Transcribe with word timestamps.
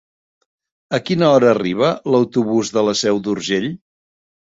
A 0.97 0.99
quina 1.09 1.27
hora 1.33 1.51
arriba 1.55 1.89
l'autobús 2.15 2.73
de 2.79 2.85
la 2.87 2.95
Seu 3.03 3.21
d'Urgell? 3.29 3.69